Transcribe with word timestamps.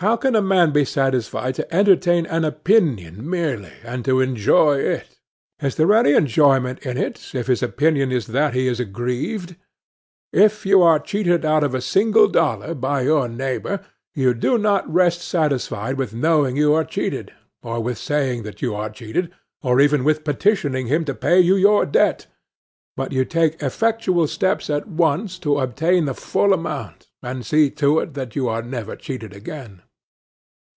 How 0.00 0.14
can 0.18 0.36
a 0.36 0.42
man 0.42 0.72
be 0.72 0.84
satisfied 0.84 1.54
to 1.54 1.74
entertain 1.74 2.26
an 2.26 2.44
opinion 2.44 3.26
merely, 3.30 3.72
and 3.82 4.06
enjoy 4.06 4.76
it? 4.76 5.18
Is 5.62 5.76
there 5.76 5.94
any 5.94 6.12
enjoyment 6.12 6.80
in 6.84 6.98
it, 6.98 7.30
if 7.34 7.46
his 7.46 7.62
opinion 7.62 8.12
is 8.12 8.26
that 8.26 8.52
he 8.52 8.68
is 8.68 8.78
aggrieved? 8.78 9.56
If 10.34 10.66
you 10.66 10.82
are 10.82 10.98
cheated 11.00 11.46
out 11.46 11.64
of 11.64 11.74
a 11.74 11.80
single 11.80 12.28
dollar 12.28 12.74
by 12.74 13.04
your 13.04 13.26
neighbor, 13.26 13.80
you 14.14 14.34
do 14.34 14.58
not 14.58 14.84
rest 14.92 15.22
satisfied 15.22 15.96
with 15.96 16.12
knowing 16.12 16.58
you 16.58 16.74
are 16.74 16.84
cheated, 16.84 17.32
or 17.62 17.80
with 17.80 17.96
saying 17.96 18.42
that 18.42 18.60
you 18.60 18.74
are 18.74 18.90
cheated, 18.90 19.32
or 19.62 19.80
even 19.80 20.04
with 20.04 20.24
petitioning 20.24 20.88
him 20.88 21.06
to 21.06 21.14
pay 21.14 21.40
you 21.40 21.56
your 21.56 21.86
due; 21.86 22.12
but 22.98 23.12
you 23.12 23.24
take 23.24 23.62
effectual 23.62 24.26
steps 24.26 24.68
at 24.68 24.86
once 24.88 25.38
to 25.38 25.58
obtain 25.58 26.04
the 26.04 26.12
full 26.12 26.52
amount, 26.52 27.06
and 27.22 27.46
see 27.46 27.70
that 27.70 28.32
you 28.36 28.46
are 28.46 28.60
never 28.62 28.94
cheated 28.94 29.32
again. 29.32 29.80